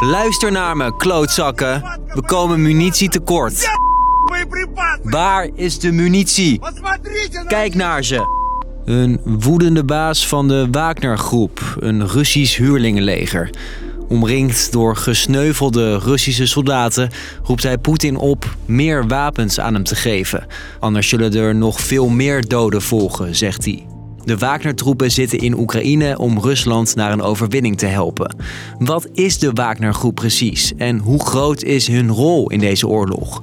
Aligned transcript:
Luister 0.00 0.52
naar 0.52 0.76
me, 0.76 0.96
klootzakken. 0.96 2.00
We 2.06 2.22
komen 2.22 2.62
munitie 2.62 3.08
tekort. 3.08 3.70
Waar 5.02 5.48
is 5.54 5.78
de 5.78 5.92
munitie? 5.92 6.60
Kijk 7.46 7.74
naar 7.74 8.04
ze. 8.04 8.40
Een 8.84 9.20
woedende 9.24 9.84
baas 9.84 10.28
van 10.28 10.48
de 10.48 10.68
Wagner-groep, 10.70 11.76
een 11.78 12.08
Russisch 12.08 12.56
huurlingenleger. 12.58 13.50
Omringd 14.08 14.72
door 14.72 14.96
gesneuvelde 14.96 15.98
Russische 15.98 16.46
soldaten 16.46 17.10
roept 17.42 17.62
hij 17.62 17.78
Poetin 17.78 18.16
op 18.16 18.56
meer 18.66 19.06
wapens 19.06 19.60
aan 19.60 19.74
hem 19.74 19.84
te 19.84 19.96
geven. 19.96 20.46
Anders 20.80 21.08
zullen 21.08 21.34
er 21.34 21.54
nog 21.54 21.80
veel 21.80 22.08
meer 22.08 22.48
doden 22.48 22.82
volgen, 22.82 23.34
zegt 23.34 23.64
hij. 23.64 23.91
De 24.24 24.38
Wagner-troepen 24.38 25.10
zitten 25.10 25.38
in 25.38 25.58
Oekraïne 25.58 26.18
om 26.18 26.38
Rusland 26.38 26.94
naar 26.94 27.12
een 27.12 27.22
overwinning 27.22 27.78
te 27.78 27.86
helpen. 27.86 28.36
Wat 28.78 29.08
is 29.12 29.38
de 29.38 29.50
Wagner-groep 29.52 30.14
precies 30.14 30.72
en 30.76 30.98
hoe 30.98 31.24
groot 31.24 31.62
is 31.62 31.86
hun 31.86 32.10
rol 32.10 32.50
in 32.50 32.58
deze 32.58 32.88
oorlog? 32.88 33.42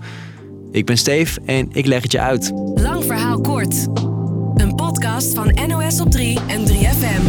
Ik 0.71 0.85
ben 0.85 0.97
Steef 0.97 1.37
en 1.45 1.69
ik 1.71 1.85
leg 1.85 2.01
het 2.01 2.11
je 2.11 2.19
uit. 2.19 2.51
Lang 2.75 3.03
verhaal 3.03 3.41
kort. 3.41 3.87
Een 4.55 4.75
podcast 4.75 5.33
van 5.33 5.57
NOS 5.67 6.01
op 6.01 6.11
3 6.11 6.39
en 6.47 6.67
3FM. 6.67 7.21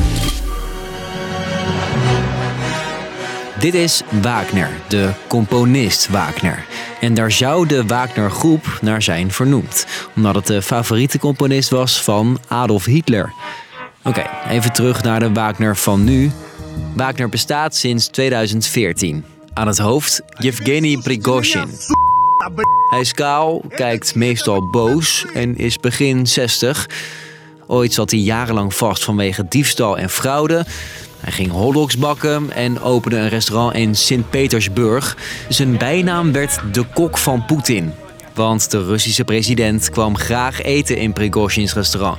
Dit 3.58 3.74
is 3.74 4.02
Wagner, 4.22 4.70
de 4.88 5.10
componist 5.28 6.08
Wagner. 6.08 6.66
En 7.00 7.14
daar 7.14 7.32
zou 7.32 7.66
de 7.66 7.86
Wagner-groep 7.86 8.78
naar 8.80 9.02
zijn 9.02 9.32
vernoemd, 9.32 9.86
omdat 10.16 10.34
het 10.34 10.46
de 10.46 10.62
favoriete 10.62 11.18
componist 11.18 11.70
was 11.70 12.02
van 12.02 12.38
Adolf 12.48 12.84
Hitler. 12.84 13.32
Oké, 14.04 14.26
even 14.48 14.72
terug 14.72 15.02
naar 15.02 15.20
de 15.20 15.32
Wagner 15.32 15.76
van 15.76 16.04
nu. 16.04 16.30
Wagner 16.94 17.28
bestaat 17.28 17.74
sinds 17.76 18.06
2014. 18.06 19.24
Aan 19.54 19.66
het 19.66 19.78
hoofd 19.78 20.22
Yevgeny 20.38 20.96
Prigozhin. 20.96 21.68
Hij 22.90 23.00
is 23.00 23.12
kaal, 23.12 23.62
kijkt 23.68 24.14
meestal 24.14 24.70
boos 24.70 25.26
en 25.34 25.56
is 25.56 25.78
begin 25.78 26.26
60. 26.26 26.88
Ooit 27.66 27.92
zat 27.92 28.10
hij 28.10 28.20
jarenlang 28.20 28.74
vast 28.74 29.04
vanwege 29.04 29.46
diefstal 29.48 29.98
en 29.98 30.10
fraude. 30.10 30.66
Hij 31.20 31.32
ging 31.32 31.50
hotdogs 31.50 31.96
bakken 31.98 32.52
en 32.52 32.80
opende 32.80 33.16
een 33.16 33.28
restaurant 33.28 33.74
in 33.74 33.94
Sint-Petersburg. 33.94 35.16
Zijn 35.48 35.78
bijnaam 35.78 36.32
werd 36.32 36.60
de 36.72 36.84
kok 36.94 37.18
van 37.18 37.44
Poetin. 37.44 37.92
Want 38.34 38.70
de 38.70 38.84
Russische 38.84 39.24
president 39.24 39.90
kwam 39.90 40.16
graag 40.16 40.62
eten 40.62 40.96
in 40.96 41.12
Prigozhins 41.12 41.74
restaurant. 41.74 42.18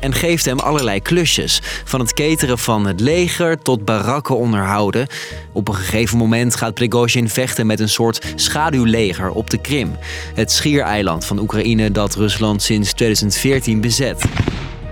En 0.00 0.12
geeft 0.12 0.44
hem 0.44 0.58
allerlei 0.58 1.00
klusjes. 1.00 1.60
Van 1.84 2.00
het 2.00 2.12
cateren 2.12 2.58
van 2.58 2.86
het 2.86 3.00
leger 3.00 3.58
tot 3.58 3.84
barakken 3.84 4.36
onderhouden. 4.36 5.06
Op 5.52 5.68
een 5.68 5.74
gegeven 5.74 6.18
moment 6.18 6.56
gaat 6.56 6.74
Prigozhin 6.74 7.28
vechten 7.28 7.66
met 7.66 7.80
een 7.80 7.88
soort 7.88 8.32
schaduwleger 8.34 9.30
op 9.30 9.50
de 9.50 9.58
Krim. 9.58 9.96
Het 10.34 10.52
schiereiland 10.52 11.24
van 11.24 11.38
Oekraïne 11.38 11.90
dat 11.92 12.14
Rusland 12.14 12.62
sinds 12.62 12.92
2014 12.92 13.80
bezet. 13.80 14.24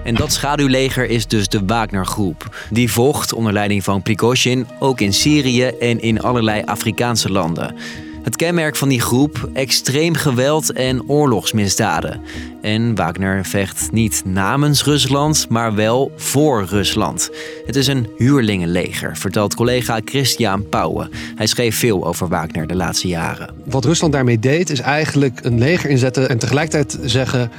En 0.07 0.15
dat 0.15 0.33
schaduwleger 0.33 1.09
is 1.09 1.27
dus 1.27 1.49
de 1.49 1.61
Wagner-groep. 1.67 2.67
Die 2.71 2.91
vocht 2.91 3.33
onder 3.33 3.53
leiding 3.53 3.85
van 3.85 4.03
Prigozhin 4.03 4.67
ook 4.79 5.01
in 5.01 5.13
Syrië 5.13 5.65
en 5.65 6.01
in 6.01 6.21
allerlei 6.21 6.63
Afrikaanse 6.65 7.31
landen. 7.31 7.75
Het 8.23 8.37
kenmerk 8.37 8.77
van 8.77 8.89
die 8.89 9.01
groep: 9.01 9.49
extreem 9.53 10.15
geweld 10.15 10.73
en 10.73 11.09
oorlogsmisdaden. 11.09 12.21
En 12.63 12.95
Wagner 12.95 13.45
vecht 13.45 13.93
niet 13.93 14.23
namens 14.25 14.85
Rusland, 14.85 15.47
maar 15.49 15.75
wel 15.75 16.13
voor 16.17 16.65
Rusland. 16.65 17.31
Het 17.67 17.77
is 17.77 17.87
een 17.87 18.09
huurlingenleger, 18.17 19.17
vertelt 19.17 19.55
collega 19.55 20.01
Christian 20.05 20.69
Pauwen. 20.69 21.11
Hij 21.37 21.47
schreef 21.47 21.79
veel 21.79 22.07
over 22.07 22.29
Wagner 22.29 22.67
de 22.67 22.77
laatste 22.77 23.09
jaren. 23.09 23.55
Wat 23.65 23.85
Rusland 23.85 24.13
daarmee 24.13 24.39
deed, 24.39 24.71
is 24.71 24.81
eigenlijk 24.81 25.39
een 25.43 25.59
leger 25.59 25.91
inzetten 25.91 26.29
en 26.29 26.39
tegelijkertijd 26.39 26.99
zeggen 27.05 27.51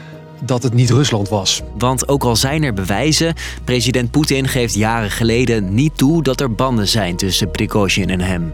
dat 0.41 0.63
het 0.63 0.73
niet 0.73 0.89
Rusland 0.89 1.29
was. 1.29 1.61
Want 1.77 2.07
ook 2.07 2.23
al 2.23 2.35
zijn 2.35 2.63
er 2.63 2.73
bewijzen, 2.73 3.33
president 3.63 4.11
Poetin 4.11 4.47
geeft 4.47 4.73
jaren 4.73 5.11
geleden 5.11 5.73
niet 5.73 5.97
toe 5.97 6.23
dat 6.23 6.41
er 6.41 6.51
banden 6.51 6.87
zijn 6.87 7.15
tussen 7.15 7.51
Prigozhin 7.51 8.09
en 8.09 8.21
hem. 8.21 8.53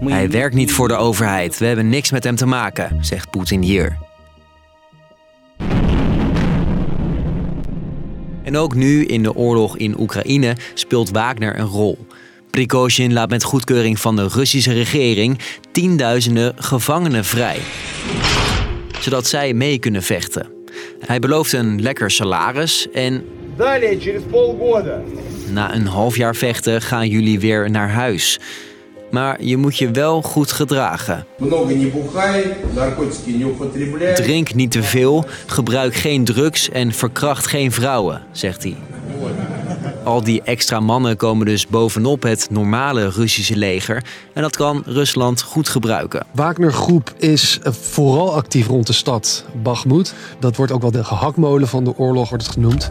Hij 0.00 0.30
werkt 0.30 0.54
niet 0.54 0.72
voor 0.72 0.88
de 0.88 0.96
overheid, 0.96 1.58
we 1.58 1.66
hebben 1.66 1.88
niks 1.88 2.10
met 2.10 2.24
hem 2.24 2.36
te 2.36 2.46
maken, 2.46 2.98
zegt 3.00 3.30
Poetin 3.30 3.62
hier. 3.62 3.98
En 8.42 8.56
ook 8.56 8.74
nu, 8.74 9.04
in 9.04 9.22
de 9.22 9.34
oorlog 9.34 9.76
in 9.76 10.00
Oekraïne, 10.00 10.56
speelt 10.74 11.10
Wagner 11.10 11.58
een 11.58 11.66
rol. 11.66 12.06
Prigozhin 12.50 13.12
laat 13.12 13.30
met 13.30 13.42
goedkeuring 13.42 14.00
van 14.00 14.16
de 14.16 14.28
Russische 14.28 14.72
regering 14.72 15.38
tienduizenden 15.72 16.54
gevangenen 16.56 17.24
vrij 17.24 17.60
zodat 19.08 19.26
zij 19.26 19.54
mee 19.54 19.78
kunnen 19.78 20.02
vechten. 20.02 20.46
Hij 21.06 21.18
belooft 21.18 21.52
een 21.52 21.82
lekker 21.82 22.10
salaris 22.10 22.86
en. 22.92 23.24
Na 25.52 25.74
een 25.74 25.86
half 25.86 26.16
jaar 26.16 26.36
vechten 26.36 26.82
gaan 26.82 27.08
jullie 27.08 27.40
weer 27.40 27.70
naar 27.70 27.90
huis. 27.90 28.40
Maar 29.10 29.42
je 29.42 29.56
moet 29.56 29.78
je 29.78 29.90
wel 29.90 30.22
goed 30.22 30.52
gedragen. 30.52 31.26
Drink 34.14 34.54
niet 34.54 34.70
te 34.70 34.82
veel, 34.82 35.24
gebruik 35.46 35.94
geen 35.94 36.24
drugs 36.24 36.70
en 36.70 36.92
verkracht 36.92 37.46
geen 37.46 37.72
vrouwen, 37.72 38.22
zegt 38.32 38.62
hij. 38.62 38.76
Al 40.08 40.22
die 40.22 40.42
extra 40.42 40.80
mannen 40.80 41.16
komen 41.16 41.46
dus 41.46 41.66
bovenop 41.66 42.22
het 42.22 42.46
normale 42.50 43.08
Russische 43.08 43.56
leger. 43.56 44.04
En 44.34 44.42
dat 44.42 44.56
kan 44.56 44.82
Rusland 44.86 45.42
goed 45.42 45.68
gebruiken. 45.68 46.26
Wagner-groep 46.34 47.14
is 47.18 47.58
vooral 47.62 48.34
actief 48.34 48.66
rond 48.66 48.86
de 48.86 48.92
stad 48.92 49.44
Bakhmut. 49.62 50.14
Dat 50.38 50.56
wordt 50.56 50.72
ook 50.72 50.80
wel 50.80 50.90
de 50.90 51.04
gehaktmolen 51.04 51.68
van 51.68 51.84
de 51.84 51.96
oorlog 51.96 52.28
wordt 52.28 52.44
het 52.44 52.52
genoemd. 52.52 52.90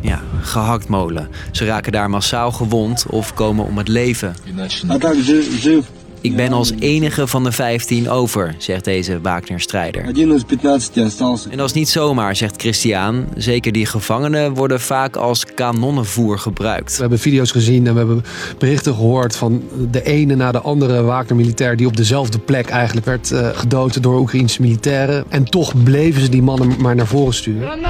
Ja, 0.00 0.20
gehaktmolen. 0.40 1.28
Ze 1.52 1.64
raken 1.64 1.92
daar 1.92 2.10
massaal 2.10 2.52
gewond 2.52 3.06
of 3.08 3.34
komen 3.34 3.66
om 3.66 3.78
het 3.78 3.88
leven. 3.88 4.34
Ik 6.22 6.36
ben 6.36 6.52
als 6.52 6.72
enige 6.78 7.26
van 7.26 7.44
de 7.44 7.52
15 7.52 8.10
over, 8.10 8.54
zegt 8.58 8.84
deze 8.84 9.20
Wagner-strijder. 9.20 10.04
En 11.50 11.56
dat 11.56 11.66
is 11.66 11.72
niet 11.72 11.88
zomaar, 11.88 12.36
zegt 12.36 12.60
Christian. 12.60 13.26
Zeker 13.36 13.72
die 13.72 13.86
gevangenen 13.86 14.54
worden 14.54 14.80
vaak 14.80 15.16
als 15.16 15.44
kanonnenvoer 15.54 16.38
gebruikt. 16.38 16.94
We 16.94 17.00
hebben 17.00 17.18
video's 17.18 17.50
gezien 17.50 17.86
en 17.86 17.92
we 17.92 17.98
hebben 17.98 18.24
berichten 18.58 18.94
gehoord 18.94 19.36
van 19.36 19.62
de 19.90 20.02
ene 20.02 20.34
na 20.34 20.52
de 20.52 20.60
andere 20.60 21.02
Wagner-militair 21.02 21.76
die 21.76 21.86
op 21.86 21.96
dezelfde 21.96 22.38
plek 22.38 22.68
eigenlijk 22.68 23.06
werd 23.06 23.30
eh, 23.30 23.48
gedood 23.52 24.02
door 24.02 24.20
Oekraïnse 24.20 24.60
militairen. 24.60 25.24
En 25.28 25.44
toch 25.44 25.82
bleven 25.82 26.22
ze 26.22 26.28
die 26.28 26.42
mannen 26.42 26.74
maar 26.78 26.94
naar 26.94 27.06
voren 27.06 27.34
sturen. 27.34 27.80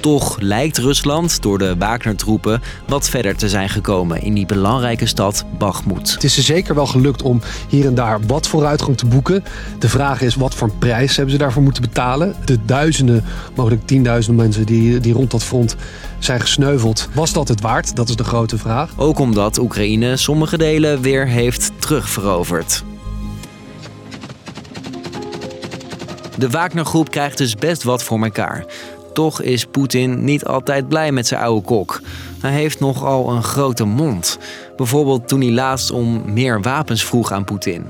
Toch 0.00 0.40
lijkt 0.40 0.78
Rusland 0.78 1.42
door 1.42 1.58
de 1.58 1.76
Wagner-troepen 1.78 2.62
wat 2.86 3.08
verder 3.08 3.36
te 3.36 3.48
zijn 3.48 3.68
gekomen 3.68 4.22
in 4.22 4.34
die 4.34 4.46
belangrijke 4.46 5.06
stad 5.06 5.44
Bakhmut. 5.58 6.12
Het 6.12 6.24
is 6.24 6.36
er 6.36 6.42
zeker 6.42 6.74
wel 6.74 6.86
gelukt 6.86 7.22
om 7.22 7.40
hier 7.68 7.86
en 7.86 7.94
daar 7.94 8.20
wat 8.26 8.48
vooruitgang 8.48 8.96
te 8.96 9.06
boeken. 9.06 9.44
De 9.78 9.88
vraag 9.88 10.20
is 10.20 10.34
wat 10.34 10.54
voor 10.54 10.70
prijs 10.78 11.16
hebben 11.16 11.34
ze 11.34 11.40
daarvoor 11.40 11.62
moeten 11.62 11.82
betalen. 11.82 12.34
De 12.44 12.58
duizenden, 12.64 13.24
mogelijk 13.54 13.86
tienduizenden 13.86 14.42
mensen 14.42 14.66
die, 14.66 15.00
die 15.00 15.12
rond 15.12 15.30
dat 15.30 15.44
front 15.44 15.76
zijn 16.18 16.40
gesneuveld. 16.40 17.08
Was 17.14 17.32
dat 17.32 17.48
het 17.48 17.60
waard? 17.60 17.96
Dat 17.96 18.08
is 18.08 18.16
de 18.16 18.24
grote 18.24 18.58
vraag. 18.58 18.90
Ook 18.96 19.18
omdat 19.18 19.58
Oekraïne 19.58 20.16
sommige 20.16 20.58
delen 20.58 21.00
weer 21.00 21.26
heeft 21.26 21.70
terugveroverd. 21.78 22.84
De 26.38 26.50
Wagner-groep 26.50 27.10
krijgt 27.10 27.38
dus 27.38 27.54
best 27.54 27.82
wat 27.82 28.02
voor 28.02 28.22
elkaar. 28.22 28.64
Toch 29.12 29.42
is 29.42 29.64
Poetin 29.64 30.24
niet 30.24 30.44
altijd 30.44 30.88
blij 30.88 31.12
met 31.12 31.26
zijn 31.26 31.40
oude 31.40 31.66
kok. 31.66 32.00
Hij 32.40 32.52
heeft 32.52 32.80
nogal 32.80 33.30
een 33.30 33.42
grote 33.42 33.84
mond. 33.84 34.38
Bijvoorbeeld 34.76 35.28
toen 35.28 35.40
hij 35.40 35.50
laatst 35.50 35.90
om 35.90 36.22
meer 36.32 36.60
wapens 36.60 37.04
vroeg 37.04 37.32
aan 37.32 37.44
Poetin. 37.44 37.86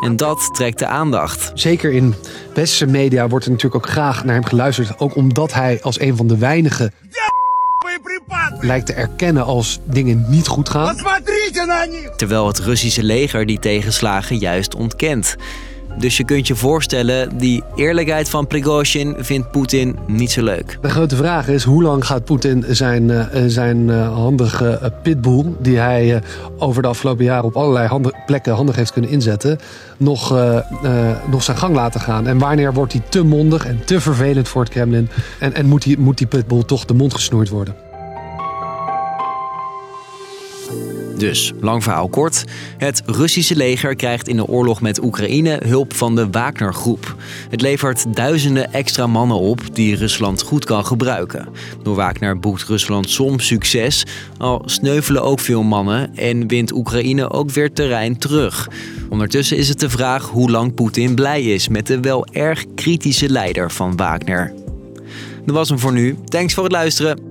En 0.00 0.16
dat 0.16 0.48
trekt 0.52 0.78
de 0.78 0.86
aandacht. 0.86 1.50
Zeker 1.54 1.92
in 1.92 2.14
westerse 2.54 2.86
media 2.86 3.28
wordt 3.28 3.44
er 3.44 3.50
natuurlijk 3.50 3.84
ook 3.84 3.90
graag 3.90 4.24
naar 4.24 4.34
hem 4.34 4.44
geluisterd. 4.44 4.98
Ook 4.98 5.16
omdat 5.16 5.52
hij 5.52 5.78
als 5.82 6.00
een 6.00 6.16
van 6.16 6.26
de 6.26 6.38
weinigen 6.38 6.92
lijkt 8.60 8.86
te 8.86 8.92
erkennen 8.92 9.44
als 9.44 9.78
dingen 9.84 10.24
niet 10.28 10.46
goed 10.46 10.68
gaan. 10.68 10.96
Terwijl 12.16 12.46
het 12.46 12.58
Russische 12.58 13.02
leger 13.02 13.46
die 13.46 13.58
tegenslagen 13.58 14.38
juist 14.38 14.74
ontkent. 14.74 15.36
Dus 15.98 16.16
je 16.16 16.24
kunt 16.24 16.46
je 16.46 16.54
voorstellen, 16.54 17.38
die 17.38 17.62
eerlijkheid 17.74 18.28
van 18.28 18.46
Prigozhin 18.46 19.14
vindt 19.18 19.50
Poetin 19.50 19.98
niet 20.06 20.30
zo 20.30 20.42
leuk. 20.42 20.78
De 20.80 20.88
grote 20.88 21.16
vraag 21.16 21.48
is 21.48 21.64
hoe 21.64 21.82
lang 21.82 22.06
gaat 22.06 22.24
Poetin 22.24 22.64
zijn, 22.68 23.10
eh, 23.10 23.42
zijn 23.46 23.90
eh, 23.90 24.14
handige 24.14 24.68
eh, 24.68 24.90
pitbull... 25.02 25.44
die 25.60 25.78
hij 25.78 26.22
over 26.58 26.82
de 26.82 26.88
afgelopen 26.88 27.24
jaren 27.24 27.44
op 27.44 27.56
allerlei 27.56 28.00
plekken 28.26 28.54
handig 28.54 28.76
heeft 28.76 28.92
kunnen 28.92 29.10
inzetten... 29.10 29.58
Nog, 29.98 30.34
nog 31.30 31.42
zijn 31.42 31.56
gang 31.56 31.74
laten 31.74 32.00
gaan? 32.00 32.26
En 32.26 32.38
wanneer 32.38 32.72
wordt 32.72 32.92
hij 32.92 33.02
te 33.08 33.22
mondig 33.24 33.66
en 33.66 33.80
te 33.84 34.00
vervelend 34.00 34.48
voor 34.48 34.62
het 34.62 34.70
Kremlin... 34.70 35.08
en, 35.38 35.54
en 35.54 35.66
moet, 35.66 35.82
die, 35.82 35.98
moet 35.98 36.18
die 36.18 36.26
pitbull 36.26 36.62
toch 36.62 36.84
de 36.84 36.94
mond 36.94 37.14
gesnoerd 37.14 37.48
worden? 37.48 37.85
Dus, 41.16 41.52
lang 41.60 41.82
verhaal 41.82 42.08
kort. 42.08 42.44
Het 42.78 43.02
Russische 43.06 43.56
leger 43.56 43.96
krijgt 43.96 44.28
in 44.28 44.36
de 44.36 44.46
oorlog 44.46 44.80
met 44.80 45.02
Oekraïne 45.02 45.60
hulp 45.64 45.94
van 45.94 46.14
de 46.14 46.30
Wagner-groep. 46.30 47.16
Het 47.50 47.60
levert 47.60 48.14
duizenden 48.14 48.72
extra 48.72 49.06
mannen 49.06 49.38
op 49.38 49.60
die 49.72 49.96
Rusland 49.96 50.42
goed 50.42 50.64
kan 50.64 50.86
gebruiken. 50.86 51.48
Door 51.82 51.94
Wagner 51.94 52.38
boekt 52.38 52.62
Rusland 52.62 53.10
soms 53.10 53.46
succes, 53.46 54.04
al 54.38 54.62
sneuvelen 54.64 55.22
ook 55.22 55.40
veel 55.40 55.62
mannen 55.62 56.16
en 56.16 56.48
wint 56.48 56.72
Oekraïne 56.72 57.30
ook 57.30 57.50
weer 57.50 57.72
terrein 57.72 58.18
terug. 58.18 58.68
Ondertussen 59.08 59.56
is 59.56 59.68
het 59.68 59.80
de 59.80 59.90
vraag 59.90 60.28
hoe 60.28 60.50
lang 60.50 60.74
Poetin 60.74 61.14
blij 61.14 61.42
is 61.42 61.68
met 61.68 61.86
de 61.86 62.00
wel 62.00 62.26
erg 62.32 62.64
kritische 62.74 63.28
leider 63.28 63.70
van 63.70 63.96
Wagner. 63.96 64.52
Dat 65.44 65.54
was 65.54 65.68
hem 65.68 65.78
voor 65.78 65.92
nu. 65.92 66.16
Thanks 66.24 66.54
voor 66.54 66.64
het 66.64 66.72
luisteren. 66.72 67.25